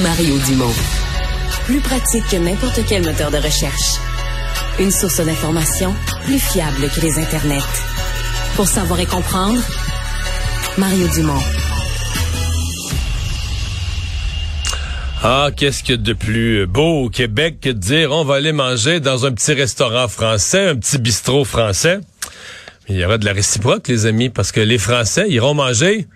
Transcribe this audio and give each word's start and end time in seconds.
Mario 0.00 0.38
Dumont. 0.46 0.72
Plus 1.66 1.80
pratique 1.80 2.26
que 2.30 2.36
n'importe 2.36 2.80
quel 2.88 3.04
moteur 3.04 3.30
de 3.30 3.36
recherche. 3.36 3.98
Une 4.80 4.90
source 4.90 5.20
d'information 5.20 5.94
plus 6.24 6.38
fiable 6.38 6.88
que 6.88 7.00
les 7.02 7.18
internets. 7.18 7.60
Pour 8.56 8.66
savoir 8.66 9.00
et 9.00 9.06
comprendre, 9.06 9.60
Mario 10.78 11.06
Dumont. 11.08 11.42
Ah, 15.22 15.50
qu'est-ce 15.54 15.82
qu'il 15.82 15.96
y 15.96 15.98
a 15.98 16.02
de 16.02 16.14
plus 16.14 16.66
beau 16.66 17.04
au 17.04 17.10
Québec 17.10 17.58
que 17.60 17.68
de 17.68 17.78
dire 17.78 18.12
on 18.12 18.24
va 18.24 18.36
aller 18.36 18.52
manger 18.52 18.98
dans 18.98 19.26
un 19.26 19.32
petit 19.32 19.52
restaurant 19.52 20.08
français, 20.08 20.70
un 20.70 20.76
petit 20.76 20.96
bistrot 20.96 21.44
français? 21.44 22.00
Il 22.88 22.96
y 22.96 23.04
aura 23.04 23.18
de 23.18 23.26
la 23.26 23.34
réciproque, 23.34 23.88
les 23.88 24.06
amis, 24.06 24.30
parce 24.30 24.52
que 24.52 24.60
les 24.60 24.78
Français 24.78 25.28
iront 25.28 25.52
manger 25.52 26.08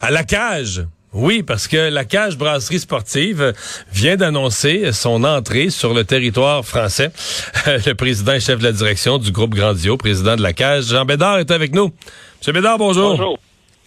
à 0.00 0.10
la 0.10 0.24
cage. 0.24 0.86
Oui, 1.18 1.42
parce 1.42 1.66
que 1.66 1.88
la 1.88 2.04
Cage 2.04 2.36
Brasserie 2.36 2.78
Sportive 2.78 3.54
vient 3.90 4.16
d'annoncer 4.16 4.92
son 4.92 5.24
entrée 5.24 5.70
sur 5.70 5.94
le 5.94 6.04
territoire 6.04 6.62
français. 6.62 7.10
le 7.66 7.94
président 7.94 8.34
et 8.34 8.40
chef 8.40 8.58
de 8.58 8.64
la 8.64 8.72
direction 8.72 9.16
du 9.16 9.32
groupe 9.32 9.54
Grandio, 9.54 9.96
président 9.96 10.36
de 10.36 10.42
la 10.42 10.52
Cage, 10.52 10.88
Jean 10.88 11.06
Bédard, 11.06 11.38
est 11.38 11.50
avec 11.50 11.74
nous. 11.74 11.90
Monsieur 12.38 12.52
Bédard, 12.52 12.76
bonjour. 12.76 13.16
Bonjour. 13.16 13.38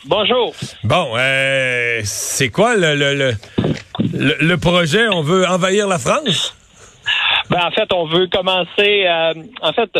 Bonjour. 0.05 0.55
Bon, 0.83 1.11
euh, 1.17 2.01
c'est 2.03 2.49
quoi 2.49 2.75
le, 2.75 2.95
le, 2.95 3.13
le, 3.13 4.35
le, 4.41 4.57
projet? 4.57 5.07
On 5.09 5.21
veut 5.21 5.47
envahir 5.47 5.87
la 5.87 5.99
France? 5.99 6.55
Ben, 7.51 7.59
en 7.63 7.69
fait, 7.69 7.93
on 7.93 8.07
veut 8.07 8.25
commencer. 8.25 9.05
Euh, 9.05 9.33
en 9.61 9.73
fait, 9.73 9.91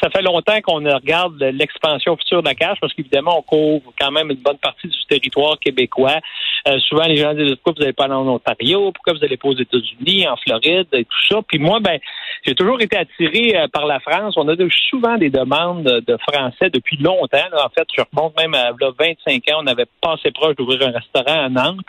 ça 0.00 0.10
fait 0.10 0.22
longtemps 0.22 0.60
qu'on 0.62 0.82
regarde 0.84 1.40
l'expansion 1.42 2.16
future 2.16 2.42
de 2.42 2.48
la 2.48 2.54
cage 2.54 2.78
parce 2.80 2.92
qu'évidemment, 2.94 3.38
on 3.38 3.42
couvre 3.42 3.92
quand 3.98 4.10
même 4.10 4.30
une 4.30 4.38
bonne 4.38 4.58
partie 4.58 4.88
du 4.88 4.98
territoire 5.08 5.58
québécois. 5.58 6.18
Euh, 6.66 6.78
souvent, 6.80 7.04
les 7.04 7.16
gens 7.16 7.34
disent 7.34 7.54
pourquoi 7.56 7.72
vous 7.76 7.80
n'allez 7.80 7.92
pas 7.92 8.08
en 8.08 8.26
Ontario, 8.26 8.92
pourquoi 8.92 9.14
vous 9.14 9.20
n'allez 9.20 9.36
pas 9.36 9.48
aux 9.48 9.56
États-Unis, 9.56 10.26
en 10.28 10.36
Floride 10.36 10.88
et 10.92 11.04
tout 11.04 11.26
ça? 11.28 11.40
Puis 11.46 11.58
moi, 11.58 11.80
ben, 11.80 11.98
j'ai 12.44 12.54
toujours 12.54 12.80
été 12.80 12.96
attiré 12.96 13.56
euh, 13.56 13.68
par 13.68 13.86
la 13.86 14.00
France. 14.00 14.34
On 14.36 14.48
a 14.48 14.54
souvent 14.90 15.16
des 15.16 15.30
demandes 15.30 15.84
de 15.84 16.16
Français 16.28 16.70
depuis 16.70 16.96
longtemps. 16.98 17.38
En 17.52 17.68
fait, 17.70 17.86
je 17.96 18.02
remonte 18.12 18.36
même 18.36 18.54
à 18.54 18.70
là, 18.78 18.90
25 18.98 19.34
ans, 19.52 19.60
on 19.62 19.66
avait 19.66 19.86
passé 20.00 20.30
proche 20.30 20.56
d'ouvrir 20.56 20.88
un 20.88 20.92
restaurant 20.92 21.44
à 21.44 21.48
Nantes. 21.48 21.86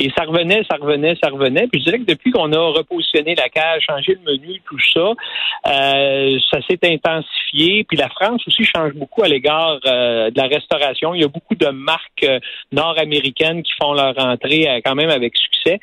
Et 0.00 0.10
ça 0.16 0.24
revenait, 0.24 0.62
ça 0.70 0.78
revenait, 0.80 1.14
ça 1.22 1.28
revenait. 1.28 1.66
Puis 1.68 1.80
je 1.80 1.84
dirais 1.84 1.98
que 1.98 2.10
depuis 2.10 2.30
qu'on 2.30 2.50
a 2.54 2.72
repositionné 2.72 3.34
la 3.34 3.50
cage, 3.50 3.82
changé 3.86 4.16
le 4.24 4.32
menu, 4.32 4.60
tout 4.66 4.78
ça, 4.94 5.12
euh, 5.66 6.38
ça 6.50 6.58
s'est 6.66 6.78
intensifié. 6.84 7.84
Puis 7.84 7.98
la 7.98 8.08
France 8.08 8.42
aussi 8.46 8.64
change 8.64 8.94
beaucoup 8.94 9.22
à 9.22 9.28
l'égard 9.28 9.78
euh, 9.84 10.30
de 10.30 10.40
la 10.40 10.46
restauration. 10.46 11.12
Il 11.14 11.20
y 11.20 11.24
a 11.24 11.28
beaucoup 11.28 11.54
de 11.54 11.68
marques 11.68 12.24
euh, 12.24 12.40
nord-américaines 12.72 13.62
qui 13.62 13.72
font 13.80 13.92
leur 13.92 14.18
entrée 14.18 14.80
quand 14.86 14.94
même 14.94 15.10
avec 15.10 15.36
succès. 15.36 15.78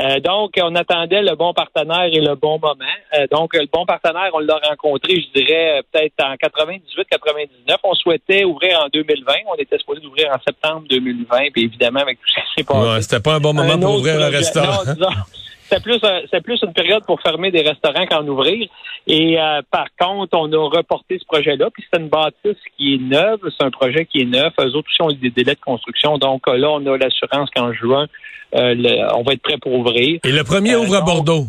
Euh, 0.00 0.18
donc, 0.20 0.52
on 0.60 0.74
attendait 0.74 1.22
le 1.22 1.36
bon 1.36 1.52
partenaire 1.54 2.04
et 2.12 2.20
le 2.20 2.34
bon 2.34 2.58
moment. 2.58 2.74
Euh, 3.16 3.26
donc, 3.30 3.54
le 3.54 3.66
bon 3.72 3.86
partenaire, 3.86 4.30
on 4.32 4.40
l'a 4.40 4.58
rencontré, 4.68 5.20
je 5.20 5.40
dirais, 5.40 5.82
peut-être 5.92 6.14
en 6.20 6.34
98-99. 6.34 7.76
On 7.84 7.94
souhaitait 7.94 8.44
ouvrir 8.44 8.80
en 8.80 8.88
2020. 8.92 9.32
On 9.52 9.54
était 9.54 9.78
supposé 9.78 10.04
ouvrir 10.04 10.30
en 10.30 10.42
septembre 10.44 10.86
2020. 10.90 11.50
Puis 11.52 11.64
évidemment, 11.64 12.00
avec 12.00 12.18
tout 12.18 12.26
ce 12.26 12.34
qui 12.34 12.46
s'est 12.56 12.64
passé. 12.64 12.88
Ouais, 12.88 13.02
c'était 13.02 13.20
pas 13.20 13.34
un 13.34 13.40
bon 13.40 13.54
moment 13.54 13.78
pour 13.78 13.96
ouvrir 13.96 14.20
un 14.20 14.30
restaurant. 14.30 14.82
C'est 15.74 15.82
plus 15.82 16.00
c'est 16.30 16.42
plus 16.42 16.60
une 16.62 16.72
période 16.72 17.04
pour 17.04 17.20
fermer 17.20 17.50
des 17.50 17.62
restaurants 17.62 18.06
qu'en 18.06 18.26
ouvrir. 18.26 18.68
Et 19.06 19.38
euh, 19.38 19.60
par 19.70 19.86
contre, 19.98 20.36
on 20.38 20.52
a 20.52 20.68
reporté 20.68 21.18
ce 21.18 21.24
projet-là. 21.24 21.68
Puis 21.72 21.84
c'est 21.92 22.00
une 22.00 22.08
bâtisse 22.08 22.60
qui 22.76 22.94
est 22.94 22.98
neuve, 22.98 23.40
c'est 23.56 23.64
un 23.64 23.70
projet 23.70 24.06
qui 24.06 24.22
est 24.22 24.26
neuf. 24.26 24.52
Eux 24.60 24.74
autres 24.76 24.88
aussi 24.88 25.02
ont 25.02 25.08
des 25.08 25.30
délais 25.30 25.54
de 25.54 25.60
construction. 25.60 26.18
Donc 26.18 26.46
là, 26.46 26.70
on 26.70 26.86
a 26.86 26.96
l'assurance 26.96 27.50
qu'en 27.54 27.72
juin, 27.72 28.06
euh, 28.54 28.74
on 29.14 29.22
va 29.22 29.32
être 29.32 29.42
prêt 29.42 29.58
pour 29.58 29.72
ouvrir. 29.72 30.20
Et 30.24 30.32
le 30.32 30.44
premier 30.44 30.76
ouvre 30.76 30.94
à 30.94 30.98
euh, 30.98 31.02
Bordeaux? 31.02 31.46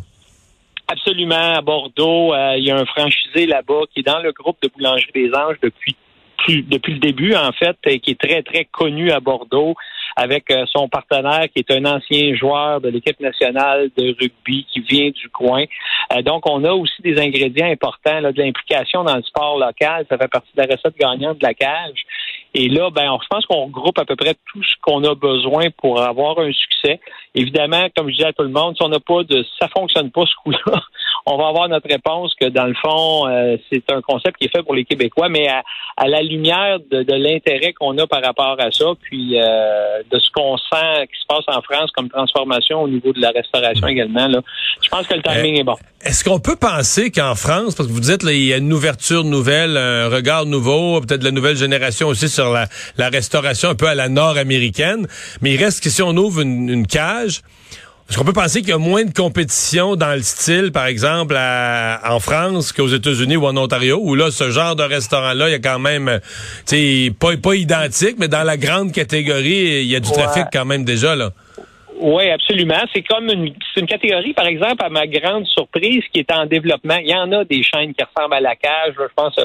Absolument, 0.87 1.53
à 1.55 1.61
Bordeaux. 1.61 2.33
il 2.57 2.63
y 2.63 2.71
a 2.71 2.77
un 2.77 2.85
franchisé 2.85 3.47
là-bas 3.47 3.81
qui 3.93 4.01
est 4.01 4.03
dans 4.03 4.19
le 4.19 4.31
groupe 4.31 4.57
de 4.61 4.69
Boulangerie 4.69 5.11
des 5.13 5.31
Anges 5.33 5.57
depuis 5.61 5.95
depuis 6.47 6.93
le 6.93 6.99
début, 6.99 7.35
en 7.35 7.51
fait, 7.51 7.77
qui 7.99 8.11
est 8.11 8.19
très, 8.19 8.43
très 8.43 8.65
connu 8.65 9.11
à 9.11 9.19
Bordeaux 9.19 9.75
avec 10.15 10.49
euh, 10.49 10.65
son 10.71 10.87
partenaire 10.87 11.47
qui 11.53 11.59
est 11.59 11.71
un 11.71 11.85
ancien 11.85 12.35
joueur 12.35 12.79
de 12.79 12.89
l'équipe 12.89 13.19
nationale 13.19 13.89
de 13.97 14.15
rugby 14.19 14.65
qui 14.71 14.79
vient 14.79 15.09
du 15.09 15.29
coin. 15.29 15.65
Euh, 16.13 16.21
donc, 16.21 16.49
on 16.49 16.63
a 16.63 16.71
aussi 16.71 17.01
des 17.01 17.19
ingrédients 17.19 17.67
importants 17.67 18.19
là, 18.21 18.31
de 18.31 18.41
l'implication 18.41 19.03
dans 19.03 19.15
le 19.15 19.23
sport 19.23 19.59
local. 19.59 20.05
Ça 20.09 20.17
fait 20.17 20.29
partie 20.29 20.51
de 20.55 20.61
la 20.61 20.67
recette 20.73 20.97
gagnante 20.97 21.39
de 21.39 21.43
la 21.45 21.53
cage. 21.53 22.05
Et 22.53 22.69
là, 22.69 22.89
ben, 22.89 23.17
je 23.21 23.27
pense 23.29 23.45
qu'on 23.45 23.65
regroupe 23.65 23.99
à 23.99 24.05
peu 24.05 24.15
près 24.15 24.33
tout 24.33 24.63
ce 24.63 24.75
qu'on 24.81 25.03
a 25.03 25.13
besoin 25.13 25.65
pour 25.77 26.01
avoir 26.01 26.39
un 26.39 26.53
succès. 26.53 27.01
Évidemment, 27.33 27.87
comme 27.95 28.09
je 28.09 28.15
dis 28.15 28.23
à 28.23 28.31
tout 28.31 28.43
le 28.43 28.49
monde, 28.49 28.77
si 28.77 28.83
on 28.83 28.87
n'a 28.87 29.01
pas 29.01 29.23
de, 29.23 29.45
ça 29.59 29.67
fonctionne 29.67 30.09
pas 30.11 30.23
ce 30.25 30.35
coup-là, 30.43 30.81
on 31.25 31.37
va 31.37 31.47
avoir 31.47 31.67
notre 31.69 31.89
réponse 31.89 32.33
que 32.39 32.49
dans 32.49 32.65
le 32.65 32.75
fond, 32.75 33.27
euh, 33.27 33.57
c'est 33.71 33.91
un 33.91 34.01
concept 34.01 34.37
qui 34.37 34.45
est 34.45 34.55
fait 34.55 34.61
pour 34.61 34.75
les 34.75 34.85
Québécois, 34.85 35.27
mais 35.27 35.47
à, 35.47 36.07
la 36.07 36.21
lumière 36.21 36.77
de, 36.91 37.03
l'intérêt 37.13 37.73
qu'on 37.73 37.97
a 37.97 38.05
par 38.05 38.21
rapport 38.23 38.57
à 38.59 38.71
ça, 38.71 38.85
puis 39.01 39.39
euh, 39.39 40.03
de 40.11 40.19
ce 40.19 40.29
qu'on 40.31 40.57
sent 40.57 41.07
qui 41.11 41.19
se 41.19 41.25
passe 41.27 41.45
en 41.47 41.61
France 41.61 41.89
comme 41.95 42.09
transformation 42.09 42.83
au 42.83 42.87
niveau 42.87 43.11
de 43.11 43.19
la 43.19 43.31
restauration 43.31 43.87
également, 43.87 44.27
là, 44.27 44.41
je 44.81 44.89
pense 44.89 45.07
que 45.07 45.15
le 45.15 45.23
timing 45.23 45.57
euh, 45.57 45.61
est 45.61 45.63
bon. 45.63 45.75
Est-ce 46.03 46.23
qu'on 46.23 46.39
peut 46.39 46.57
penser 46.57 47.09
qu'en 47.09 47.33
France, 47.33 47.73
parce 47.73 47.89
que 47.89 47.93
vous 47.93 48.01
dites 48.01 48.21
là, 48.21 48.31
il 48.31 48.45
y 48.45 48.53
a 48.53 48.57
une 48.57 48.71
ouverture 48.71 49.23
nouvelle, 49.23 49.77
un 49.77 50.09
regard 50.09 50.45
nouveau, 50.45 51.01
peut-être 51.01 51.23
la 51.23 51.31
nouvelle 51.31 51.57
génération 51.57 52.07
aussi 52.07 52.29
sur 52.29 52.51
la, 52.53 52.67
restauration 53.09 53.69
un 53.69 53.75
peu 53.75 53.87
à 53.87 53.95
la 53.95 54.09
nord-américaine, 54.09 55.07
mais 55.41 55.53
il 55.53 55.63
reste 55.63 55.83
que 55.83 55.89
si 55.89 56.03
on 56.03 56.15
ouvre 56.17 56.41
une 56.41 56.85
cage, 56.85 57.41
est-ce 58.07 58.19
qu'on 58.19 58.25
peut 58.25 58.33
penser 58.33 58.61
qu'il 58.61 58.69
y 58.69 58.73
a 58.73 58.77
moins 58.77 59.03
de 59.03 59.13
compétition 59.13 59.95
dans 59.95 60.13
le 60.13 60.21
style, 60.21 60.71
par 60.71 60.85
exemple, 60.85 61.35
en 61.35 62.19
France 62.19 62.71
qu'aux 62.71 62.87
États-Unis 62.87 63.35
ou 63.35 63.45
en 63.45 63.57
Ontario, 63.57 63.99
où 64.01 64.13
là, 64.13 64.29
ce 64.29 64.51
genre 64.51 64.75
de 64.75 64.83
restaurant-là, 64.83 65.49
il 65.49 65.53
y 65.53 65.55
a 65.55 65.59
quand 65.59 65.79
même, 65.79 66.19
tu 66.67 66.75
sais, 66.75 67.11
pas, 67.19 67.35
pas 67.37 67.55
identique, 67.55 68.17
mais 68.19 68.27
dans 68.27 68.43
la 68.43 68.57
grande 68.57 68.91
catégorie, 68.91 69.81
il 69.81 69.87
y 69.87 69.95
a 69.95 69.99
du 69.99 70.11
trafic 70.11 70.45
quand 70.53 70.65
même 70.65 70.85
déjà, 70.85 71.15
là. 71.15 71.31
Oui, 71.97 72.29
absolument. 72.29 72.81
C'est 72.93 73.03
comme 73.03 73.29
une, 73.29 73.53
une 73.77 73.87
catégorie, 73.87 74.33
par 74.33 74.47
exemple, 74.47 74.83
à 74.83 74.89
ma 74.89 75.07
grande 75.07 75.45
surprise, 75.47 76.03
qui 76.13 76.19
est 76.19 76.31
en 76.31 76.45
développement. 76.45 76.97
Il 76.97 77.09
y 77.09 77.15
en 77.15 77.31
a 77.31 77.45
des 77.45 77.63
chaînes 77.63 77.93
qui 77.93 78.03
ressemblent 78.03 78.35
à 78.35 78.41
la 78.41 78.55
cage. 78.55 78.93
Je 78.97 79.13
pense 79.15 79.39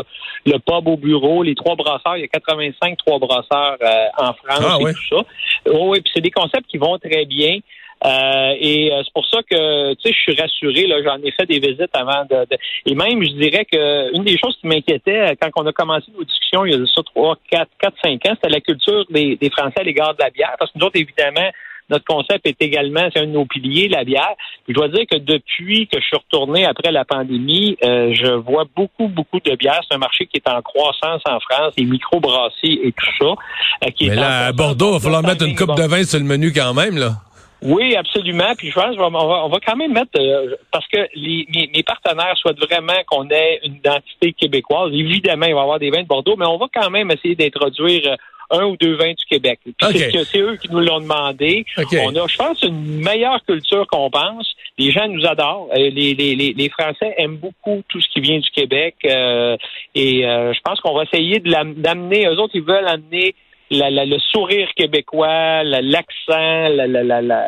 le 0.45 0.59
pub 0.59 0.89
au 0.89 0.97
bureau, 0.97 1.43
les 1.43 1.55
trois 1.55 1.77
brasseurs. 1.77 2.17
Il 2.17 2.23
y 2.23 2.25
a 2.25 2.29
85 2.29 2.97
trois 2.99 3.19
brasseurs 3.19 3.77
euh, 3.83 4.07
en 4.19 4.33
France 4.33 4.65
ah, 4.67 4.79
et 4.81 4.93
tout 4.93 5.17
ça. 5.17 5.73
oui, 5.73 6.01
puis 6.01 6.11
c'est 6.13 6.21
des 6.21 6.33
concepts 6.33 6.67
qui 6.69 6.79
vont 6.79 6.99
très 6.99 7.25
bien. 7.25 7.59
Euh, 8.05 8.55
et 8.59 8.93
euh, 8.93 9.03
c'est 9.05 9.13
pour 9.13 9.27
ça 9.27 9.43
que 9.43 9.93
tu 9.95 10.09
sais, 10.09 10.15
je 10.15 10.33
suis 10.33 10.41
rassuré. 10.41 10.87
Là, 10.87 11.03
j'en 11.05 11.23
ai 11.23 11.31
fait 11.33 11.47
des 11.47 11.59
visites 11.59 11.95
avant 11.95 12.25
de, 12.31 12.47
et 12.87 12.95
même, 12.95 13.23
je 13.23 13.33
dirais 13.33 13.67
que 13.67 14.17
une 14.17 14.25
des 14.25 14.39
choses 14.39 14.57
qui 14.61 14.67
m'inquiétait 14.67 15.33
euh, 15.33 15.35
quand 15.41 15.51
on 15.57 15.67
a 15.67 15.73
commencé 15.73 16.07
nos 16.17 16.25
discussions 16.25 16.65
il 16.65 16.73
y 16.73 16.75
a 16.75 16.87
ça 16.87 17.03
trois, 17.03 17.37
quatre, 17.51 17.71
quatre, 17.79 17.97
cinq 18.03 18.25
ans, 18.27 18.35
c'était 18.35 18.49
la 18.49 18.61
culture 18.61 19.05
des, 19.11 19.37
des 19.37 19.51
Français 19.51 19.81
à 19.81 19.83
l'égard 19.83 20.15
de 20.15 20.23
la 20.23 20.31
bière. 20.31 20.55
Parce 20.59 20.73
que 20.73 20.79
nous 20.79 20.87
autres, 20.87 20.99
évidemment, 20.99 21.51
notre 21.91 22.05
concept 22.05 22.47
est 22.47 22.63
également, 22.63 23.09
c'est 23.13 23.21
un 23.21 23.27
de 23.27 23.33
nos 23.33 23.45
piliers, 23.45 23.89
la 23.89 24.05
bière. 24.05 24.35
je 24.69 24.73
dois 24.73 24.89
dire 24.89 25.05
que 25.11 25.17
depuis 25.19 25.89
que 25.89 26.01
je 26.01 26.07
suis 26.07 26.17
retourné 26.17 26.65
après 26.65 26.93
la 26.93 27.05
pandémie, 27.05 27.77
je 27.83 28.33
vois 28.33 28.65
beaucoup, 28.77 29.09
beaucoup 29.09 29.41
de 29.41 29.57
bière. 29.57 29.81
C'est 29.89 29.97
un 29.97 29.99
marché 29.99 30.27
qui 30.27 30.37
est 30.37 30.49
en 30.49 30.63
croissance 30.63 31.21
en 31.29 31.41
France, 31.41 31.75
les 31.77 31.85
micro-brasseries 31.85 32.81
et 32.85 32.93
tout 32.93 33.07
ça. 33.19 33.91
qui 33.91 34.09
Mais 34.09 34.15
là, 34.15 34.47
à 34.47 34.53
Bordeaux, 34.53 34.91
il 34.91 34.93
va 34.95 35.01
falloir 35.01 35.23
mettre 35.23 35.45
une 35.45 35.57
coupe 35.57 35.77
de 35.77 35.83
vin 35.83 36.05
sur 36.05 36.21
le 36.21 36.27
menu 36.27 36.53
quand 36.53 36.75
même, 36.75 36.97
là. 36.97 37.17
Oui, 37.63 37.95
absolument. 37.95 38.55
Puis 38.57 38.71
je 38.71 38.75
pense 38.75 38.97
qu'on 38.97 39.11
va, 39.11 39.45
on 39.45 39.49
va 39.49 39.59
quand 39.65 39.77
même 39.77 39.93
mettre 39.93 40.11
euh, 40.19 40.57
parce 40.71 40.87
que 40.89 40.99
les, 41.15 41.47
mes, 41.53 41.83
partenaires 41.83 42.37
souhaitent 42.37 42.61
vraiment 42.61 42.99
qu'on 43.07 43.29
ait 43.29 43.61
une 43.65 43.77
identité 43.77 44.33
québécoise. 44.33 44.93
Évidemment, 44.93 45.47
il 45.47 45.55
va 45.55 45.61
y 45.61 45.63
avoir 45.63 45.79
des 45.79 45.91
vins 45.91 46.03
de 46.03 46.07
Bordeaux, 46.07 46.37
mais 46.37 46.47
on 46.47 46.57
va 46.57 46.67
quand 46.73 46.91
même 46.91 47.11
essayer 47.11 47.35
d'introduire 47.35 48.03
euh, 48.07 48.17
un 48.59 48.65
ou 48.65 48.77
deux 48.77 48.95
vins 48.95 49.13
du 49.13 49.25
Québec. 49.29 49.61
C'est 49.81 50.41
eux 50.41 50.57
qui 50.57 50.69
nous 50.71 50.81
l'ont 50.81 51.01
demandé. 51.01 51.65
On 51.77 52.17
a, 52.17 52.27
je 52.27 52.37
pense, 52.37 52.63
une 52.63 53.01
meilleure 53.01 53.45
culture 53.45 53.87
qu'on 53.87 54.11
pense. 54.11 54.57
Les 54.77 54.91
gens 54.91 55.07
nous 55.07 55.25
adorent. 55.25 55.69
Euh, 55.73 55.91
les, 55.91 56.15
les, 56.15 56.35
les, 56.35 56.69
Français 56.71 57.15
aiment 57.19 57.37
beaucoup 57.37 57.83
tout 57.89 58.01
ce 58.01 58.09
qui 58.09 58.21
vient 58.21 58.39
du 58.39 58.51
Québec. 58.51 58.97
et 59.03 60.23
je 60.23 60.61
pense 60.63 60.81
qu'on 60.81 60.95
va 60.95 61.05
essayer 61.05 61.39
de 61.39 61.51
d'amener, 61.81 62.27
eux 62.27 62.39
autres, 62.41 62.55
ils 62.55 62.63
veulent 62.63 62.89
amener 62.89 63.35
le 63.71 64.19
sourire 64.19 64.69
québécois, 64.77 65.63
l'accent, 65.65 66.69
la, 66.69 66.87
la, 66.87 67.23
la, 67.23 67.45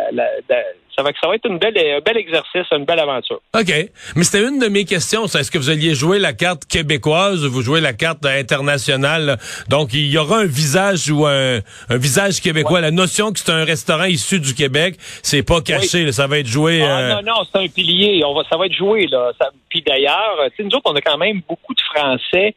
ça 0.96 1.02
va, 1.02 1.10
ça 1.20 1.28
va 1.28 1.36
être 1.36 1.48
une 1.48 1.58
belle, 1.58 1.76
un 1.78 2.00
bel 2.00 2.16
exercice, 2.18 2.66
une 2.70 2.84
belle 2.84 3.00
aventure. 3.00 3.40
OK. 3.54 3.72
Mais 4.14 4.24
c'était 4.24 4.46
une 4.46 4.58
de 4.58 4.68
mes 4.68 4.84
questions. 4.84 5.24
Est-ce 5.24 5.50
que 5.50 5.58
vous 5.58 5.70
alliez 5.70 5.94
jouer 5.94 6.18
la 6.18 6.32
carte 6.32 6.66
québécoise 6.66 7.44
ou 7.46 7.50
vous 7.50 7.62
jouez 7.62 7.80
la 7.80 7.94
carte 7.94 8.26
internationale? 8.26 9.38
Donc, 9.68 9.94
il 9.94 10.10
y 10.10 10.18
aura 10.18 10.40
un 10.40 10.46
visage 10.46 11.10
ou 11.10 11.26
un, 11.26 11.60
un 11.88 11.96
visage 11.96 12.40
québécois. 12.40 12.80
La 12.80 12.90
notion 12.90 13.32
que 13.32 13.38
c'est 13.38 13.52
un 13.52 13.64
restaurant 13.64 14.04
issu 14.04 14.38
du 14.38 14.54
Québec, 14.54 14.96
c'est 15.22 15.42
pas 15.42 15.60
caché. 15.62 16.10
ça 16.12 16.26
va 16.26 16.38
être 16.38 16.46
joué. 16.46 16.82
Ah, 16.82 16.98
euh, 16.98 17.14
Non, 17.14 17.22
non, 17.22 17.42
c'est 17.50 17.58
un 17.58 17.68
pilier. 17.68 18.22
On 18.24 18.34
va, 18.34 18.42
ça 18.50 18.58
va 18.58 18.66
être 18.66 18.76
joué. 18.76 19.06
Là. 19.06 19.32
puis 19.70 19.82
d'ailleurs, 19.82 20.36
nous 20.58 20.66
autres, 20.76 20.90
on 20.90 20.96
a 20.96 21.00
quand 21.00 21.18
même 21.18 21.40
beaucoup 21.48 21.74
de 21.74 21.80
Français 21.80 22.54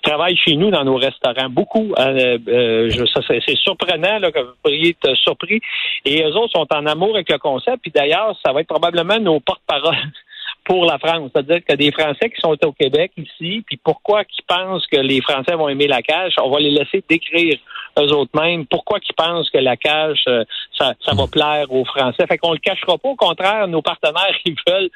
travaillent 0.00 0.36
chez 0.36 0.56
nous 0.56 0.70
dans 0.70 0.84
nos 0.84 0.96
restaurants. 0.96 1.48
Beaucoup. 1.48 1.92
Euh, 1.98 2.38
euh, 2.48 2.90
c'est 3.26 3.56
surprenant 3.56 4.18
là, 4.18 4.30
que 4.30 4.40
vous 4.40 4.52
pourriez 4.62 4.90
être 4.90 5.14
surpris. 5.16 5.60
Et 6.04 6.22
eux 6.22 6.36
autres 6.36 6.52
sont 6.52 6.66
en 6.74 6.86
amour 6.86 7.14
avec 7.14 7.30
le 7.30 7.38
concept. 7.38 7.78
Puis 7.82 7.90
d'ailleurs, 7.90 8.36
ça 8.44 8.52
va 8.52 8.60
être 8.60 8.68
probablement 8.68 9.18
nos 9.18 9.40
porte-parole 9.40 9.96
pour 10.64 10.84
la 10.84 10.98
France. 10.98 11.30
C'est-à-dire 11.34 11.60
que 11.66 11.74
des 11.74 11.92
Français 11.92 12.30
qui 12.30 12.40
sont 12.40 12.56
au 12.64 12.72
Québec 12.72 13.12
ici, 13.16 13.62
puis 13.66 13.78
pourquoi 13.82 14.24
qu'ils 14.24 14.44
pensent 14.44 14.86
que 14.86 14.98
les 14.98 15.20
Français 15.20 15.54
vont 15.54 15.68
aimer 15.68 15.86
la 15.86 16.02
cage, 16.02 16.34
on 16.42 16.50
va 16.50 16.60
les 16.60 16.70
laisser 16.70 17.02
décrire 17.08 17.58
eux 17.98 18.12
autres 18.12 18.30
mêmes 18.40 18.66
pourquoi 18.66 19.00
qu'ils 19.00 19.14
pensent 19.14 19.50
que 19.50 19.58
la 19.58 19.76
cage, 19.76 20.22
euh, 20.28 20.44
ça, 20.78 20.94
ça 21.04 21.14
va 21.14 21.26
plaire 21.26 21.66
aux 21.70 21.84
Français. 21.84 22.26
Fait 22.26 22.38
qu'on 22.38 22.52
le 22.52 22.58
cachera 22.58 22.98
pas. 22.98 23.08
Au 23.08 23.16
contraire, 23.16 23.66
nos 23.68 23.82
partenaires, 23.82 24.36
ils 24.44 24.56
veulent 24.66 24.90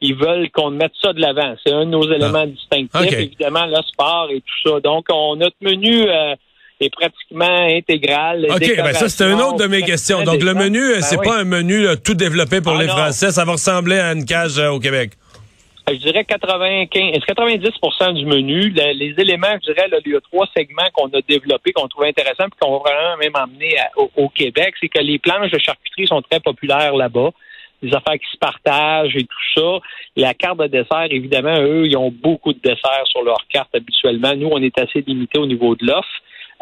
ils 0.00 0.14
veulent 0.14 0.50
qu'on 0.50 0.70
mette 0.70 0.92
ça 1.02 1.12
de 1.12 1.20
l'avant. 1.20 1.54
C'est 1.64 1.72
un 1.72 1.84
de 1.84 1.90
nos 1.90 2.04
éléments 2.10 2.44
ah. 2.44 2.46
distinctifs, 2.46 3.18
évidemment, 3.18 3.66
le 3.66 3.82
sport 3.82 4.28
et 4.30 4.40
tout 4.40 4.70
ça. 4.70 4.80
Donc, 4.80 5.06
on, 5.10 5.36
notre 5.36 5.56
menu 5.60 6.08
euh, 6.08 6.34
est 6.80 6.90
pratiquement 6.90 7.66
intégral. 7.68 8.46
OK, 8.48 8.76
ben 8.76 8.92
ça, 8.92 9.08
c'était 9.08 9.30
une 9.30 9.40
autre 9.40 9.56
de 9.56 9.66
mes 9.66 9.82
questions. 9.82 10.22
Donc, 10.22 10.42
le 10.42 10.54
menu, 10.54 10.94
ben 10.94 11.02
c'est 11.02 11.22
pas 11.22 11.38
un 11.38 11.44
menu 11.44 11.86
tout 12.04 12.14
développé 12.14 12.60
pour 12.60 12.74
ah, 12.76 12.82
les 12.82 12.88
Français. 12.88 13.32
Ça 13.32 13.44
va 13.44 13.52
ressembler 13.52 13.98
à 13.98 14.12
une 14.12 14.24
cage 14.24 14.58
euh, 14.58 14.70
au 14.70 14.78
Québec. 14.78 15.12
Euh, 15.88 15.94
je 15.94 15.98
dirais 15.98 16.24
95, 16.24 17.24
90 17.26 18.14
du 18.14 18.26
menu? 18.26 18.70
les 18.70 19.14
éléments, 19.18 19.54
je 19.62 19.72
dirais, 19.72 19.88
il 20.04 20.12
y 20.12 20.16
a 20.16 20.20
trois 20.20 20.46
segments 20.56 20.88
qu'on 20.92 21.08
a 21.08 21.20
développés, 21.28 21.72
qu'on 21.72 21.88
trouve 21.88 22.04
intéressants, 22.04 22.48
puis 22.50 22.58
qu'on 22.60 22.78
va 22.78 22.90
vraiment 22.90 23.16
même 23.16 23.32
emmener 23.34 23.76
au, 23.96 24.28
Québec. 24.28 24.74
C'est 24.80 24.88
que 24.88 25.00
les 25.00 25.18
planches 25.18 25.50
de 25.50 25.58
charcuterie 25.58 26.06
sont 26.06 26.22
très 26.22 26.38
populaires 26.38 26.94
là-bas 26.94 27.30
des 27.82 27.94
affaires 27.94 28.18
qui 28.18 28.30
se 28.32 28.38
partagent 28.38 29.16
et 29.16 29.24
tout 29.24 29.60
ça. 29.60 29.78
La 30.16 30.34
carte 30.34 30.58
de 30.58 30.66
dessert, 30.66 31.06
évidemment, 31.10 31.60
eux, 31.60 31.86
ils 31.86 31.96
ont 31.96 32.10
beaucoup 32.10 32.52
de 32.52 32.60
desserts 32.60 33.06
sur 33.06 33.22
leur 33.22 33.46
carte 33.48 33.74
habituellement. 33.74 34.34
Nous, 34.34 34.48
on 34.50 34.62
est 34.62 34.78
assez 34.78 35.02
limité 35.06 35.38
au 35.38 35.46
niveau 35.46 35.74
de 35.74 35.86
l'offre. 35.86 36.08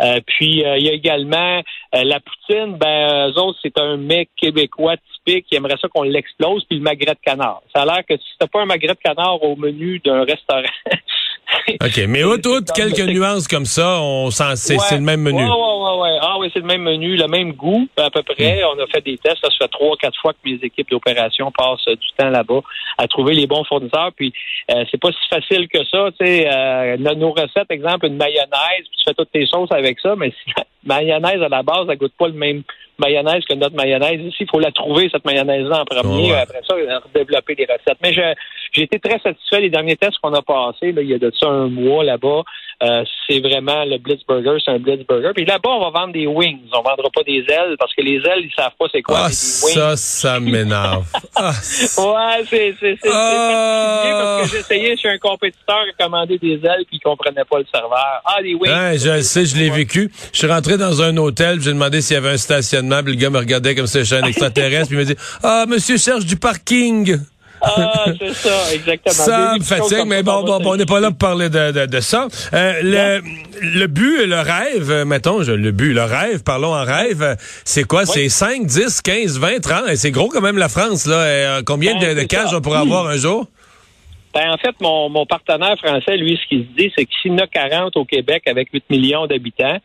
Euh, 0.01 0.21
puis 0.27 0.65
euh, 0.65 0.77
il 0.77 0.85
y 0.85 0.91
a 0.91 0.93
également 0.93 1.63
euh, 1.95 2.05
la 2.05 2.21
poutine, 2.21 2.77
ben 2.77 3.31
eux 3.31 3.39
autres, 3.39 3.59
c'est 3.63 3.79
un 3.81 3.97
mec 3.97 4.29
québécois 4.37 4.97
typique 5.15 5.47
qui 5.47 5.57
aimerait 5.57 5.79
ça 5.81 5.89
qu'on 5.89 6.03
l'explose, 6.03 6.65
puis 6.65 6.77
le 6.77 6.83
magret 6.83 7.15
de 7.15 7.21
canard. 7.25 7.63
Ça 7.75 7.83
a 7.83 7.87
l'air 7.87 8.05
que 8.07 8.17
si 8.17 8.27
t'as 8.39 8.47
pas 8.47 8.61
un 8.61 8.67
magret 8.67 8.95
de 8.95 9.01
canard 9.03 9.43
au 9.43 9.57
menu 9.57 9.99
d'un 10.01 10.25
restaurant, 10.25 10.63
OK, 11.83 12.01
mais 12.09 12.23
autre, 12.23 12.73
quelques 12.75 13.01
nuances 13.01 13.49
comme 13.49 13.65
ça, 13.65 14.01
on 14.01 14.31
sent 14.31 14.57
c'est 14.57 14.95
le 14.97 15.01
même 15.01 15.21
menu. 15.21 15.39
Ouais, 15.39 15.45
ouais, 15.45 15.99
ouais, 16.01 16.19
Ah 16.23 16.37
oui, 16.39 16.51
c'est 16.53 16.61
le 16.61 16.67
même 16.67 16.83
menu, 16.83 17.17
le 17.17 17.27
même 17.27 17.53
goût 17.53 17.89
à 17.97 18.11
peu 18.11 18.23
près. 18.23 18.63
Hmm. 18.63 18.77
On 18.77 18.83
a 18.83 18.87
fait 18.87 19.05
des 19.05 19.19
tests, 19.19 19.39
ça 19.43 19.49
fait 19.59 19.69
trois, 19.69 19.97
quatre 19.97 20.19
fois 20.21 20.33
que 20.33 20.39
mes 20.45 20.59
équipes 20.63 20.91
d'opération 20.91 21.51
passent 21.57 21.87
du 21.87 22.09
temps 22.17 22.31
là-bas 22.31 22.61
à 22.99 23.09
trouver 23.09 23.35
les 23.35 23.47
bons 23.47 23.65
fournisseurs. 23.65 24.11
Puis 24.15 24.33
euh, 24.71 24.85
c'est 24.91 25.01
pas 25.01 25.11
si 25.11 25.29
facile 25.29 25.69
que 25.69 25.85
ça. 25.85 26.09
Tu 26.19 26.27
sais, 26.27 26.49
euh, 26.53 26.97
nos 26.97 27.33
recettes, 27.33 27.71
exemple, 27.71 28.07
une 28.07 28.17
mayonnaise, 28.17 28.85
puis 28.89 28.99
tu 28.99 29.05
fais 29.07 29.15
toutes 29.15 29.33
tes 29.33 29.47
sauces 29.47 29.73
avec 29.73 29.99
ça, 30.01 30.15
mais 30.17 30.31
si 30.31 30.53
la 30.57 30.65
mayonnaise 30.85 31.43
à 31.43 31.49
la 31.49 31.63
base, 31.63 31.87
elle 31.91 31.99
goûte 31.99 32.15
pas 32.19 32.29
le 32.29 32.35
même 32.35 32.63
mayonnaise 32.99 33.45
que 33.49 33.55
notre 33.55 33.77
mayonnaise. 33.77 34.21
Ici, 34.21 34.39
il 34.41 34.51
faut 34.51 34.61
la 34.61 34.73
trouver, 34.73 35.09
cette 35.11 35.25
mayonnaise-là, 35.25 35.83
en 35.83 35.85
premier. 35.85 36.35
Après 36.35 36.61
ça, 36.67 36.75
développer 37.15 37.55
des 37.55 37.65
recettes. 37.65 37.99
Mais 38.03 38.13
j'ai 38.77 38.83
été 38.83 38.99
très 38.99 39.19
satisfait 39.21 39.63
des 39.63 39.71
derniers 39.71 39.97
tests 39.97 40.19
qu'on 40.23 40.35
a 40.35 40.43
passés. 40.43 40.93
Là, 40.93 41.01
il 41.01 41.09
y 41.09 41.15
a 41.15 41.19
de 41.19 41.33
ça 41.39 41.49
un 41.49 41.69
mois 41.69 42.05
là-bas. 42.05 42.43
Euh, 42.83 43.05
c'est 43.27 43.41
vraiment 43.41 43.87
le 43.87 43.97
Blitzburger, 43.97 44.59
c'est 44.63 44.71
un 44.71 44.79
Blitzburger. 44.79 45.33
Puis 45.35 45.47
là-bas, 45.47 45.71
on 45.71 45.81
va 45.81 45.99
vendre 45.99 46.13
des 46.13 46.27
wings. 46.27 46.61
On 46.75 46.83
vendra 46.83 47.09
pas 47.15 47.23
des 47.23 47.43
ailes 47.49 47.77
parce 47.79 47.95
que 47.95 48.03
les 48.03 48.17
ailes, 48.17 48.45
ils 48.45 48.53
savent 48.55 48.75
pas 48.79 48.85
c'est 48.93 49.01
quoi. 49.01 49.21
Ah, 49.25 49.29
ça, 49.31 49.97
ça 49.97 50.39
m'énerve. 50.41 51.07
ah. 51.37 51.53
Ouais, 51.53 52.45
c'est 52.51 52.75
c'est 52.79 52.99
c'est 53.03 53.09
particulier 53.09 54.13
parce 54.13 54.43
que 54.43 54.51
j'ai 54.51 54.61
essayé 54.61 54.97
chez 54.99 55.09
un 55.09 55.19
compétiteur 55.19 55.79
à 55.89 56.05
commander 56.05 56.39
des 56.39 56.55
ailes 56.55 56.85
puis 56.87 56.99
il 56.99 57.01
comprenait 57.01 57.45
pas 57.51 57.61
le 57.61 57.67
serveur. 57.73 58.21
Ah, 58.27 58.43
des 58.43 58.55
wings. 58.55 58.71
Ouais, 58.71 58.99
je 58.99 59.09
le 59.09 59.23
sais, 59.23 59.47
je 59.47 59.57
l'ai 59.57 59.71
vécu. 59.71 60.13
Je 60.35 60.39
suis 60.39 60.47
rentré 60.47 60.77
dans 60.77 61.01
un 61.01 61.17
hôtel, 61.17 61.63
j'ai 61.63 61.73
demandé 61.73 62.03
s'il 62.03 62.15
y 62.15 62.19
avait 62.19 62.31
un 62.31 62.37
stationnement, 62.37 63.03
puis 63.03 63.15
le 63.15 63.19
gars 63.19 63.31
me 63.31 63.39
regardait 63.39 63.75
comme 63.75 63.87
si 63.87 64.05
j'étais 64.05 64.23
un 64.23 64.27
extraterrestre, 64.29 64.89
puis 64.89 64.99
il 64.99 65.01
me 65.01 65.05
dit 65.05 65.17
"Ah, 65.43 65.65
monsieur 65.67 65.97
cherche 65.97 66.27
du 66.27 66.37
parking." 66.37 67.17
Ah, 67.67 68.07
c'est 68.19 68.35
ça, 68.35 68.75
exactement. 68.75 69.13
Ça 69.15 69.55
me 69.59 69.65
fatigue, 69.65 70.07
mais 70.07 70.23
bon, 70.23 70.45
bon, 70.45 70.61
on 70.65 70.77
n'est 70.77 70.87
pas 70.87 71.01
là 71.01 71.09
pour 71.11 71.19
parler 71.19 71.49
de, 71.49 71.87
de, 71.87 72.01
ça. 72.01 72.29
Euh, 72.53 72.73
le, 72.83 73.23
le 73.61 73.87
but, 73.87 74.27
le 74.27 74.41
rêve, 74.41 75.05
mettons, 75.07 75.41
le 75.41 75.71
but, 75.73 75.93
le 75.93 76.05
rêve, 76.05 76.43
parlons 76.43 76.75
en 76.75 76.85
rêve, 76.85 77.37
c'est 77.65 77.85
quoi? 77.85 78.07
C'est 78.07 78.29
5, 78.29 78.67
10, 78.67 79.03
15, 79.03 79.39
20, 79.39 79.61
30? 79.61 79.97
C'est 79.97 80.11
gros 80.11 80.29
quand 80.29 80.41
même 80.41 80.59
la 80.59 80.69
France, 80.69 81.07
là. 81.07 81.17
Euh, 81.17 81.63
combien 81.65 81.95
de, 81.99 82.15
ben, 82.15 82.27
cages 82.27 82.55
on 82.55 82.61
pourrait 82.61 82.79
avoir 82.79 83.07
un 83.09 83.17
jour? 83.17 83.47
Ben, 84.33 84.51
en 84.51 84.59
fait, 84.59 84.75
mon, 84.81 85.09
mon 85.09 85.25
partenaire 85.27 85.77
français, 85.79 86.17
lui, 86.17 86.39
ce 86.43 86.49
qu'il 86.49 86.67
se 86.67 86.77
dit, 86.77 86.93
c'est 86.97 87.05
que 87.05 87.11
s'il 87.23 87.33
y 87.33 87.35
en 87.35 87.39
a 87.39 87.47
40 87.47 87.97
au 87.97 88.05
Québec 88.05 88.43
avec 88.47 88.69
8 88.73 88.85
millions 88.91 89.27
d'habitants, 89.27 89.79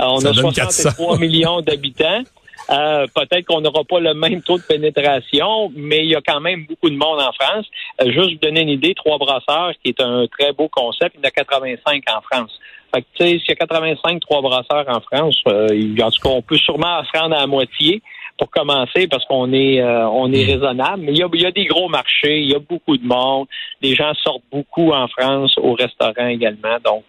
euh, 0.00 0.04
on 0.04 0.24
a 0.24 0.32
63 0.32 1.18
millions 1.18 1.60
d'habitants. 1.60 2.22
Euh, 2.70 3.06
peut-être 3.14 3.46
qu'on 3.46 3.60
n'aura 3.62 3.82
pas 3.84 3.98
le 3.98 4.12
même 4.12 4.42
taux 4.42 4.58
de 4.58 4.62
pénétration, 4.62 5.72
mais 5.74 6.04
il 6.04 6.10
y 6.10 6.14
a 6.14 6.20
quand 6.20 6.40
même 6.40 6.66
beaucoup 6.66 6.90
de 6.90 6.96
monde 6.96 7.20
en 7.20 7.32
France. 7.32 7.66
Euh, 8.02 8.12
juste 8.12 8.32
vous 8.32 8.38
donner 8.42 8.60
une 8.62 8.68
idée, 8.68 8.94
Trois 8.94 9.16
Brasseurs, 9.16 9.72
qui 9.82 9.90
est 9.90 10.00
un 10.00 10.26
très 10.26 10.52
beau 10.52 10.68
concept, 10.68 11.16
il 11.16 11.20
y 11.20 11.26
en 11.26 11.28
a 11.28 11.30
85 11.30 12.02
en 12.14 12.20
France. 12.20 12.52
Fait 12.94 13.02
que, 13.02 13.06
tu 13.14 13.24
sais, 13.24 13.38
s'il 13.38 13.48
y 13.48 13.52
a 13.52 13.56
85 13.56 14.20
Trois 14.20 14.42
Brasseurs 14.42 14.84
en 14.88 15.00
France, 15.00 15.40
euh, 15.48 15.68
en 16.02 16.10
tout 16.10 16.20
cas, 16.22 16.28
on 16.28 16.42
peut 16.42 16.58
sûrement 16.58 17.02
se 17.04 17.18
rendre 17.18 17.36
à 17.36 17.40
la 17.40 17.46
moitié 17.46 18.02
pour 18.38 18.50
commencer 18.50 19.08
parce 19.08 19.24
qu'on 19.24 19.52
est 19.52 19.82
on 19.82 20.32
est 20.32 20.44
mm. 20.44 20.50
raisonnable. 20.50 21.02
Mais 21.02 21.12
il 21.12 21.18
y, 21.18 21.22
a, 21.22 21.28
y, 21.32 21.46
a, 21.46 21.50
des 21.50 21.64
gros 21.64 21.88
marchés, 21.88 22.38
il 22.38 22.50
y 22.50 22.54
a 22.54 22.60
beaucoup 22.60 22.96
de 22.96 23.04
monde. 23.04 23.48
Les 23.82 23.96
gens 23.96 24.12
sortent 24.22 24.44
beaucoup 24.52 24.92
en 24.92 25.08
France 25.08 25.54
au 25.56 25.72
restaurant 25.72 26.28
également. 26.28 26.76
Donc 26.84 27.04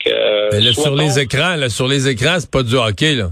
sur 0.74 0.96
les 0.96 1.20
écrans, 1.20 1.56
là, 1.56 1.70
sur 1.70 1.88
les 1.88 2.08
écrans, 2.08 2.40
c'est 2.40 2.50
pas 2.50 2.64
du 2.64 2.76
hockey 2.76 3.14
là. 3.14 3.30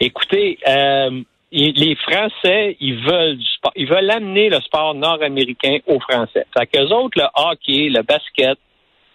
Écoutez, 0.00 0.58
euh, 0.66 1.22
les 1.50 1.96
Français, 1.96 2.76
ils 2.80 3.02
veulent 3.04 3.36
du 3.36 3.46
sport. 3.46 3.72
Ils 3.74 3.88
veulent 3.88 4.10
amener 4.10 4.48
le 4.48 4.60
sport 4.60 4.94
nord-américain 4.94 5.78
aux 5.86 5.98
Français. 6.00 6.46
Fait 6.56 6.66
qu'eux 6.66 6.88
autres, 6.88 7.18
le 7.18 7.26
hockey, 7.34 7.88
le 7.88 8.02
basket, 8.02 8.58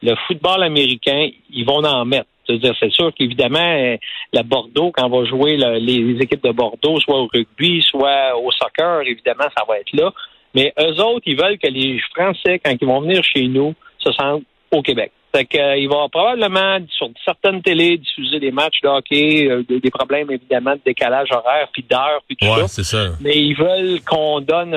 le 0.02 0.16
football 0.28 0.64
américain, 0.64 1.30
ils 1.50 1.66
vont 1.66 1.84
en 1.84 2.06
mettre. 2.06 2.28
C'est 2.46 2.92
sûr 2.92 3.14
qu'évidemment, 3.14 3.96
la 4.34 4.44
Bordeaux, 4.44 4.92
quand 4.92 5.06
on 5.10 5.22
va 5.22 5.26
jouer 5.26 5.56
les 5.56 6.18
équipes 6.20 6.44
de 6.44 6.52
Bordeaux, 6.52 7.00
soit 7.00 7.22
au 7.22 7.30
rugby, 7.34 7.82
soit 7.82 8.38
au 8.38 8.52
soccer, 8.52 9.02
évidemment, 9.04 9.46
ça 9.56 9.64
va 9.66 9.80
être 9.80 9.94
là. 9.94 10.12
Mais 10.54 10.74
eux 10.78 11.02
autres, 11.02 11.24
ils 11.26 11.40
veulent 11.40 11.58
que 11.58 11.70
les 11.70 12.00
Français, 12.14 12.60
quand 12.60 12.76
ils 12.80 12.88
vont 12.88 13.00
venir 13.00 13.24
chez 13.24 13.48
nous, 13.48 13.74
se 13.98 14.12
sentent 14.12 14.44
au 14.72 14.82
Québec. 14.82 15.12
Fait 15.36 15.46
qu'il 15.46 15.60
euh, 15.60 15.88
va 15.90 16.08
probablement, 16.10 16.78
sur 16.92 17.10
certaines 17.26 17.64
télés, 17.64 17.98
diffuser 17.98 18.40
des 18.40 18.52
matchs 18.52 18.82
de 18.82 18.88
hockey, 18.88 19.50
euh, 19.50 19.64
des, 19.68 19.90
problèmes 19.90 20.30
évidemment 20.30 20.76
de 20.76 20.82
décalage 20.86 21.30
horaire, 21.32 21.70
puis 21.74 21.84
d'heure, 21.90 22.22
puis 22.28 22.36
tout 22.36 22.46
ouais, 22.46 22.68
ça. 22.68 22.84
ça. 22.84 23.10
Mais 23.20 23.36
ils 23.38 23.56
veulent 23.56 24.00
qu'on 24.02 24.42
donne 24.42 24.76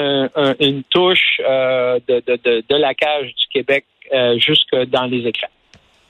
une 0.61 0.83
touche 0.85 1.41
euh, 1.47 1.99
de, 2.09 2.23
de, 2.27 2.65
de, 2.67 2.77
la 2.77 2.95
cage 2.95 3.27
du 3.27 3.47
Québec 3.53 3.85
jusque 4.39 4.75
dans 4.87 5.05
les 5.05 5.27
écrans. 5.27 5.49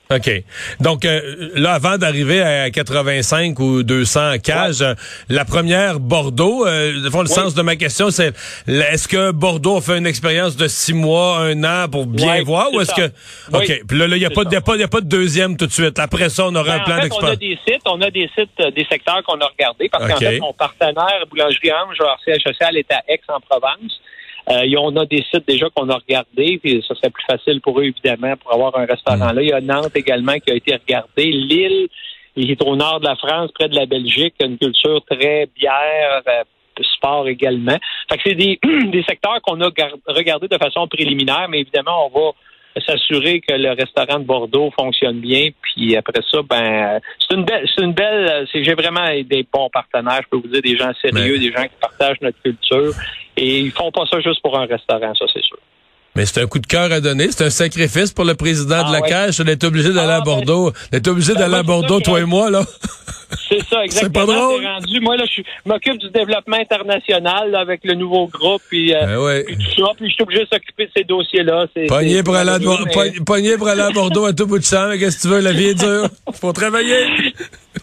OK. 0.09 0.43
Donc 0.79 1.03
euh, 1.03 1.49
là, 1.55 1.73
avant 1.73 1.97
d'arriver 1.97 2.41
à 2.41 2.69
85 2.69 3.59
ou 3.59 3.83
200 3.83 4.39
cages, 4.43 4.85
la 5.29 5.43
première 5.43 5.99
Bordeaux, 5.99 6.65
euh, 6.65 6.93
le 6.93 7.09
fond, 7.09 7.21
le 7.21 7.27
sens 7.27 7.53
de 7.53 7.61
ma 7.61 7.75
question, 7.75 8.09
c'est 8.09 8.33
est-ce 8.67 9.07
que 9.07 9.31
Bordeaux 9.31 9.77
a 9.77 9.81
fait 9.81 9.97
une 9.97 10.07
expérience 10.07 10.55
de 10.55 10.67
six 10.67 10.93
mois, 10.93 11.39
un 11.39 11.63
an 11.63 11.89
pour 11.89 12.05
bien 12.05 12.41
voir, 12.43 12.71
ou 12.73 12.79
est-ce 12.79 12.93
que 12.93 13.11
OK. 13.53 13.81
Puis 13.87 13.97
là, 13.97 14.05
il 14.07 14.19
n'y 14.19 14.25
a, 14.25 14.29
pas, 14.29 14.43
a, 14.43 14.61
pas, 14.61 14.81
a 14.81 14.87
pas 14.87 15.01
de 15.01 15.07
deuxième 15.07 15.57
tout 15.57 15.67
de 15.67 15.71
suite. 15.71 15.99
Après 15.99 16.29
ça, 16.29 16.45
on 16.45 16.55
aura 16.55 16.73
un 16.73 16.77
ben, 16.77 16.83
plan 16.85 17.01
d'expérience. 17.01 17.29
On 17.29 17.33
a 17.33 17.35
des 17.35 17.59
sites, 17.67 17.81
on 17.85 18.01
a 18.01 18.09
des 18.09 18.29
sites, 18.37 18.59
euh, 18.61 18.71
des 18.71 18.85
secteurs 18.85 19.21
qu'on 19.23 19.39
a 19.39 19.45
regardés 19.45 19.89
parce 19.89 20.07
qu'en 20.07 20.17
fait, 20.17 20.39
mon 20.39 20.53
partenaire 20.53 21.25
Boulangerie 21.29 21.71
Ange, 21.71 21.97
leur 21.99 22.19
siège 22.23 22.43
social 22.43 22.77
est 22.77 22.91
à 22.91 23.03
Aix-en-Provence. 23.07 23.99
Euh, 24.49 24.75
on 24.77 24.95
a 24.95 25.05
des 25.05 25.23
sites 25.31 25.47
déjà 25.47 25.67
qu'on 25.69 25.89
a 25.89 25.95
regardés, 25.95 26.57
puis 26.61 26.83
ça 26.87 26.95
serait 26.95 27.09
plus 27.09 27.25
facile 27.25 27.59
pour 27.61 27.79
eux, 27.79 27.85
évidemment, 27.85 28.35
pour 28.37 28.53
avoir 28.53 28.77
un 28.77 28.85
restaurant 28.85 29.31
là. 29.33 29.41
Il 29.41 29.49
y 29.49 29.53
a 29.53 29.59
Nantes 29.59 29.95
également 29.95 30.37
qui 30.39 30.51
a 30.51 30.55
été 30.55 30.73
regardé. 30.73 31.25
Lille, 31.25 31.87
il 32.35 32.51
est 32.51 32.61
au 32.63 32.75
nord 32.75 32.99
de 32.99 33.05
la 33.05 33.15
France, 33.15 33.51
près 33.53 33.67
de 33.67 33.75
la 33.75 33.85
Belgique, 33.85 34.35
une 34.39 34.57
culture 34.57 35.01
très 35.09 35.49
bière, 35.55 36.21
euh, 36.27 36.43
sport 36.95 37.27
également. 37.27 37.77
Fait 38.09 38.17
que 38.17 38.23
c'est 38.25 38.35
des, 38.35 38.59
des 38.85 39.03
secteurs 39.03 39.41
qu'on 39.41 39.59
a 39.61 39.69
regardés 40.07 40.47
de 40.47 40.57
façon 40.57 40.87
préliminaire, 40.87 41.47
mais 41.49 41.61
évidemment, 41.61 42.07
on 42.07 42.19
va 42.19 42.31
s'assurer 42.85 43.41
que 43.41 43.53
le 43.53 43.69
restaurant 43.69 44.19
de 44.19 44.25
Bordeaux 44.25 44.71
fonctionne 44.77 45.19
bien. 45.19 45.49
Puis 45.61 45.95
après 45.95 46.21
ça, 46.31 46.39
ben 46.47 46.99
c'est 47.19 47.35
une 47.35 47.45
belle, 47.45 47.67
c'est 47.75 47.83
une 47.83 47.93
belle. 47.93 48.47
j'ai 48.53 48.73
vraiment 48.73 49.07
des 49.07 49.47
bons 49.51 49.69
partenaires. 49.71 50.21
Je 50.23 50.29
peux 50.29 50.37
vous 50.37 50.51
dire 50.51 50.61
des 50.61 50.77
gens 50.77 50.91
sérieux, 51.01 51.39
des 51.39 51.51
gens 51.51 51.63
qui 51.63 51.77
partagent 51.81 52.21
notre 52.21 52.41
culture. 52.41 52.93
Et 53.35 53.59
ils 53.59 53.71
font 53.71 53.91
pas 53.91 54.05
ça 54.09 54.19
juste 54.19 54.41
pour 54.41 54.57
un 54.57 54.65
restaurant, 54.65 55.13
ça 55.13 55.25
c'est 55.33 55.43
sûr. 55.43 55.57
Mais 56.17 56.25
c'est 56.25 56.41
un 56.41 56.47
coup 56.47 56.57
de 56.57 56.65
cœur 56.65 56.91
à 56.91 56.99
donner. 56.99 57.31
C'est 57.31 57.45
un 57.45 57.51
sacrifice 57.51 58.11
pour 58.11 58.25
le 58.25 58.33
président 58.33 58.81
de 58.81 58.89
ah 58.89 58.91
la 58.91 59.01
Cage 59.01 59.37
d'être 59.37 59.63
obligé 59.65 59.93
d'aller 59.93 60.13
à 60.13 60.15
ah, 60.15 60.21
Bordeaux. 60.21 60.71
D'être 60.91 61.07
obligé 61.09 61.33
ben, 61.33 61.41
d'aller 61.41 61.57
à 61.57 61.63
Bordeaux, 61.63 61.99
toi 61.99 62.19
et 62.19 62.25
moi, 62.25 62.49
là. 62.49 62.63
C'est 63.49 63.61
ça, 63.63 63.83
exactement. 63.83 64.25
C'est 64.25 64.31
pas 64.33 64.39
drôle. 64.39 64.65
rendu. 64.65 64.99
Moi, 65.01 65.17
là, 65.17 65.25
je 65.25 65.41
m'occupe 65.65 65.97
du 65.97 66.09
développement 66.09 66.57
international 66.57 67.51
là, 67.51 67.59
avec 67.59 67.81
le 67.83 67.93
nouveau 67.95 68.27
groupe, 68.27 68.61
puis, 68.69 68.93
euh, 68.95 69.05
Ben 69.05 69.17
ouais. 69.19 69.43
puis 69.43 69.57
tout 69.57 69.85
ça, 69.85 69.91
puis 69.97 70.07
je 70.09 70.13
suis 70.13 70.23
obligé 70.23 70.43
de 70.43 70.47
s'occuper 70.51 70.85
de 70.85 70.91
ces 70.95 71.03
dossiers-là. 71.03 71.65
Pogné 71.87 72.23
pour, 72.23 72.35
aller 72.35 72.49
à, 72.51 72.59
malheureux, 72.59 72.77
mais- 72.85 72.91
pogné- 72.93 73.19
pogné 73.25 73.57
pour 73.57 73.67
aller 73.67 73.81
à 73.81 73.89
Bordeaux 73.91 74.25
à 74.25 74.33
tout 74.33 74.47
bout 74.47 74.59
de 74.59 74.63
champ, 74.63 74.87
mais 74.89 74.97
qu'est-ce 74.97 75.17
que 75.17 75.21
tu 75.23 75.27
veux, 75.27 75.39
la 75.41 75.51
vie 75.51 75.67
est 75.67 75.73
dure. 75.79 76.07
Faut 76.39 76.53
travailler. 76.53 77.05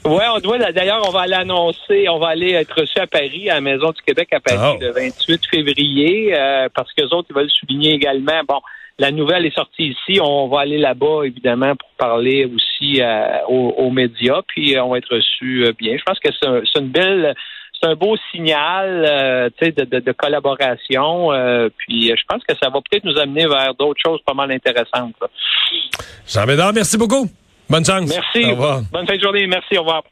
Ouais, 0.04 0.24
on 0.34 0.38
doit. 0.40 0.58
D'ailleurs, 0.72 1.02
on 1.06 1.10
va 1.12 1.20
aller 1.22 1.34
annoncer, 1.34 2.08
on 2.10 2.18
va 2.18 2.28
aller 2.28 2.52
être 2.52 2.80
reçu 2.80 2.98
à 2.98 3.06
Paris, 3.06 3.48
à 3.48 3.54
la 3.54 3.60
Maison 3.60 3.90
du 3.90 4.02
Québec 4.02 4.28
à 4.32 4.40
Paris, 4.40 4.76
Oh. 4.76 4.78
le 4.80 4.92
28 4.92 5.42
février, 5.50 6.34
euh, 6.36 6.68
parce 6.74 6.92
que 6.92 7.02
autres, 7.14 7.28
ils 7.30 7.36
veulent 7.36 7.50
souligner 7.50 7.94
également. 7.94 8.40
Bon, 8.46 8.60
la 8.98 9.10
nouvelle 9.10 9.44
est 9.46 9.54
sortie 9.54 9.88
ici. 9.96 10.20
On 10.22 10.48
va 10.48 10.60
aller 10.60 10.78
là-bas, 10.78 11.22
évidemment, 11.24 11.74
pour 11.76 11.88
parler 11.98 12.44
aussi 12.46 13.00
euh, 13.02 13.38
aux, 13.48 13.74
aux 13.78 13.90
médias. 13.90 14.42
Puis, 14.46 14.76
euh, 14.76 14.84
on 14.84 14.90
va 14.90 14.98
être 14.98 15.14
reçu 15.14 15.66
bien. 15.78 15.96
Je 15.96 16.02
pense 16.04 16.18
que 16.20 16.28
c'est 16.40 16.48
un- 16.48 16.62
une 16.80 16.88
belle. 16.88 17.34
C'est 17.80 17.90
un 17.90 17.96
beau 17.96 18.16
signal 18.30 19.04
euh, 19.06 19.50
de, 19.60 19.84
de, 19.84 19.98
de 20.00 20.12
collaboration. 20.12 21.32
euh, 21.32 21.68
puis 21.76 22.10
euh, 22.10 22.14
je 22.16 22.22
pense 22.28 22.42
que 22.44 22.54
ça 22.62 22.70
va 22.70 22.80
peut-être 22.80 23.04
nous 23.04 23.18
amener 23.18 23.46
vers 23.46 23.74
d'autres 23.74 24.00
choses 24.02 24.20
pas 24.24 24.32
mal 24.32 24.50
intéressantes. 24.52 25.14
Jean 26.26 26.46
Bédard, 26.46 26.72
merci 26.72 26.96
beaucoup. 26.96 27.26
Bonne 27.68 27.84
chance. 27.84 28.08
Merci. 28.08 28.44
Au 28.46 28.50
revoir. 28.54 28.80
Bonne 28.92 29.06
fin 29.06 29.16
de 29.16 29.20
journée. 29.22 29.46
Merci. 29.46 29.76
Au 29.76 29.80
revoir. 29.80 30.02